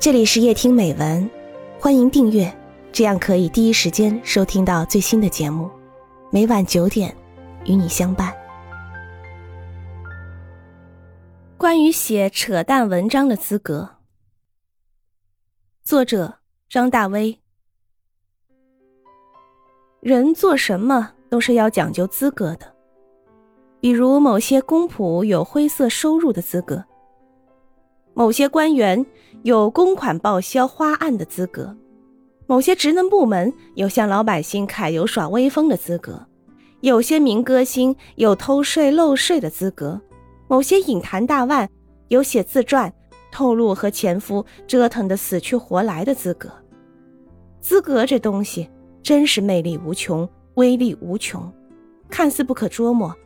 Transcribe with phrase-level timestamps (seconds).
[0.00, 1.28] 这里是夜听美文，
[1.80, 2.56] 欢迎订阅，
[2.92, 5.68] 这样可以第一时间收听到最新的节目。
[6.30, 7.12] 每晚九点，
[7.64, 8.32] 与你相伴。
[11.56, 13.96] 关于写扯淡文章的资格，
[15.82, 16.38] 作者
[16.68, 17.36] 张大威。
[19.98, 22.72] 人做什么都是要讲究资格的，
[23.80, 26.84] 比如某些公仆有灰色收入的资格。
[28.18, 29.06] 某些官员
[29.44, 31.72] 有公款报销花案的资格，
[32.48, 36.26] 某些职能部门有向老百姓揩油耍威风的资格，
[36.80, 40.00] 有些民歌星有偷税漏税的资格，
[40.48, 41.70] 某些影坛大腕
[42.08, 42.92] 有写自传
[43.30, 46.50] 透露和前夫折腾的死去活来的资格。
[47.60, 48.68] 资格这东西
[49.00, 51.48] 真是魅力无穷，威力无穷，
[52.10, 53.16] 看似不可捉摸，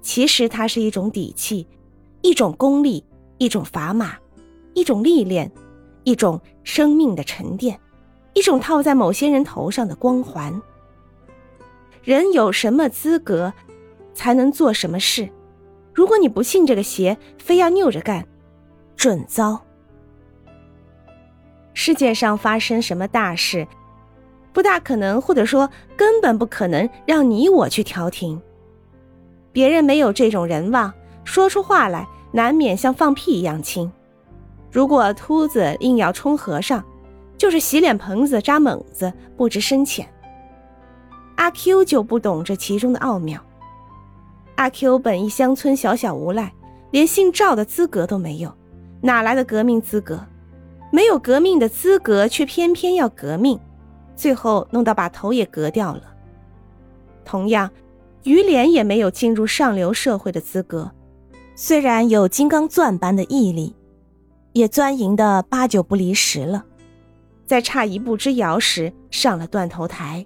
[0.00, 1.64] 其实它是一种底气，
[2.22, 3.04] 一种功力，
[3.38, 4.16] 一种砝码。
[4.74, 5.50] 一种历练，
[6.04, 7.78] 一种生命的沉淀，
[8.34, 10.60] 一种套在某些人头上的光环。
[12.02, 13.52] 人有什么资格，
[14.14, 15.28] 才能做什么事？
[15.94, 18.26] 如果你不信这个邪，非要拗着干，
[18.96, 19.60] 准遭。
[21.74, 23.66] 世界上发生什么大事，
[24.52, 28.40] 不大可能，或者说根本不可能让你我去调停。
[29.52, 30.92] 别人没有这种人望，
[31.24, 33.92] 说出话来难免像放屁一样轻。
[34.72, 36.82] 如果秃子硬要充和尚，
[37.36, 40.08] 就是洗脸盆子扎猛子，不知深浅。
[41.36, 43.38] 阿 Q 就不懂这其中的奥妙。
[44.54, 46.50] 阿 Q 本一乡村小小无赖，
[46.90, 48.50] 连姓赵的资格都没有，
[49.02, 50.24] 哪来的革命资格？
[50.90, 53.60] 没有革命的资格，却偏偏要革命，
[54.16, 56.02] 最后弄到把头也革掉了。
[57.26, 57.70] 同样，
[58.24, 60.90] 于连也没有进入上流社会的资格，
[61.54, 63.74] 虽然有金刚钻般的毅力。
[64.52, 66.64] 也钻营的八九不离十了，
[67.46, 70.24] 在差一步之遥时上了断头台。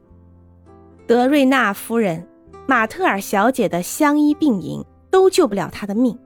[1.06, 2.26] 德瑞纳夫人、
[2.66, 6.18] 马特尔小姐的相依并饮都救不了他的命，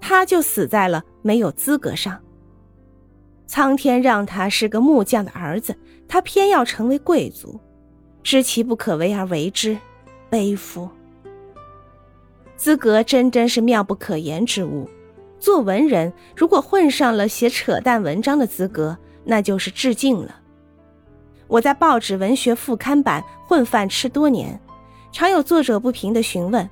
[0.00, 2.20] 他就死在了没有资格上。
[3.46, 5.74] 苍天让他是个木匠的儿子，
[6.06, 7.58] 他偏要成为贵族，
[8.22, 9.78] 知其不可为而为之，
[10.28, 10.86] 悲夫。
[12.56, 14.86] 资格真真是妙不可言之物。
[15.38, 20.36] 做文人，如果混上了写扯淡文章的资格，那就是致敬了。
[21.46, 24.60] 我在报纸文学副刊版混饭吃多年，
[25.12, 26.68] 常有作者不平的询问：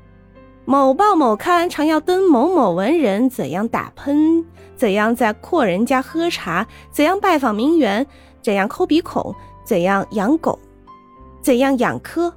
[0.65, 4.44] 某报某刊常要登某某文人怎样打喷，
[4.77, 8.06] 怎样在阔人家喝茶，怎样拜访名媛，
[8.43, 9.34] 怎样抠鼻孔，
[9.65, 10.59] 怎样养狗，
[11.41, 12.34] 怎样养科。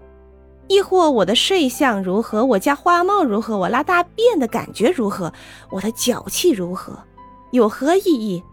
[0.70, 2.46] 亦或我的睡相如何？
[2.46, 3.58] 我家花猫如何？
[3.58, 5.34] 我拉大便的感觉如何？
[5.72, 6.98] 我的脚气如何？
[7.52, 8.44] 有何意义？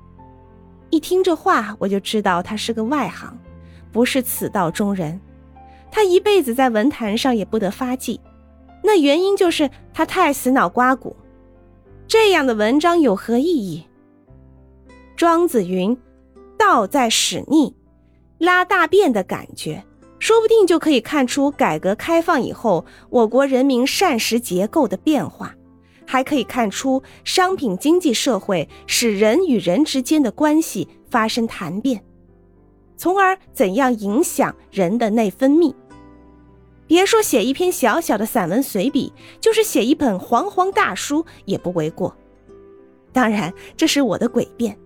[0.89, 3.39] 一听这话，我就知道他是个外行，
[3.93, 5.21] 不是此道中人。
[5.91, 8.19] 他一辈子在文坛上也不得发迹，
[8.83, 11.15] 那原因就是他太死脑瓜骨。
[12.09, 13.87] 这样的文章有何意义？
[15.17, 15.95] 庄子云
[16.57, 17.75] ：“道在使逆，
[18.39, 19.85] 拉大便的感觉。”
[20.19, 25.55] 说不定就可以看出改革开放以后我国人民膳食结构的变化，
[26.07, 32.03] 还可以看出商品经济社会使人与人之间的关系发生谈变，
[32.97, 35.75] 从而怎样影响人的内分泌。
[36.87, 42.17] 别说写一篇小小的散文随笔，就是写一本煌煌大书也不为过。
[43.13, 44.79] 当然，这是我的诡辩。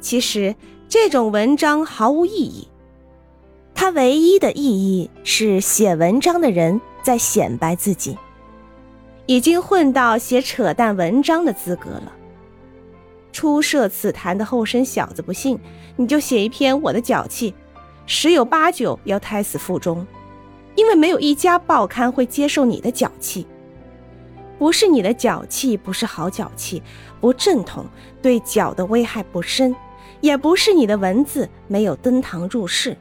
[0.00, 0.54] 其实
[0.88, 2.68] 这种文章毫无意义。
[3.80, 8.18] 它唯一的意义是写文章的人在显摆自己，
[9.26, 12.12] 已经混到写扯淡文章的资格了。
[13.30, 15.56] 初涉此坛的后生小子不信，
[15.94, 17.54] 你就写一篇我的脚气，
[18.04, 20.04] 十有八九要胎死腹中，
[20.74, 23.46] 因为没有一家报刊会接受你的脚气。
[24.58, 26.82] 不是你的脚气不是好脚气，
[27.20, 27.86] 不正统，
[28.20, 29.72] 对脚的危害不深，
[30.20, 32.96] 也不是你的文字没有登堂入室。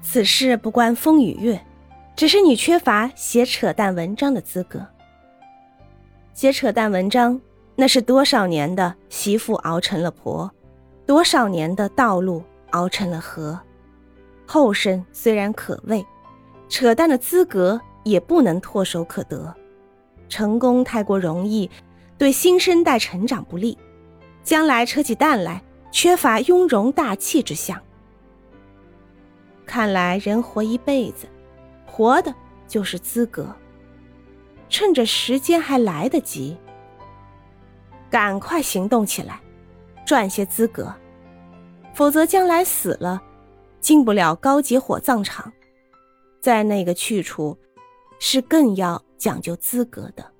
[0.00, 1.60] 此事不关风与月，
[2.16, 4.86] 只是你缺乏写扯淡文章的资格。
[6.32, 7.40] 写扯淡文章，
[7.76, 10.50] 那是多少年的媳妇熬成了婆，
[11.04, 13.58] 多少年的道路熬成了河。
[14.46, 16.04] 后生虽然可畏，
[16.68, 19.54] 扯淡的资格也不能唾手可得。
[20.28, 21.68] 成功太过容易，
[22.16, 23.76] 对新生代成长不利，
[24.42, 27.80] 将来扯起蛋来，缺乏雍容大气之相。
[29.68, 31.28] 看来人活一辈子，
[31.86, 32.34] 活的
[32.66, 33.54] 就是资格。
[34.70, 36.56] 趁着时间还来得及，
[38.10, 39.38] 赶快行动起来，
[40.06, 40.92] 赚些资格，
[41.94, 43.22] 否则将来死了，
[43.80, 45.52] 进不了高级火葬场，
[46.40, 47.56] 在那个去处，
[48.18, 50.32] 是更要讲究资格的。